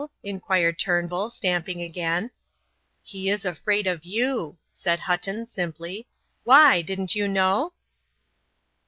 inquired 0.23 0.79
Turnbull, 0.79 1.29
stamping 1.29 1.79
again. 1.79 2.31
"He 3.03 3.29
is 3.29 3.45
afraid 3.45 3.85
of 3.85 4.03
you," 4.03 4.57
said 4.71 5.01
Hutton, 5.01 5.45
simply. 5.45 6.07
"Why, 6.43 6.81
didn't 6.81 7.13
you 7.13 7.27
know?" 7.27 7.73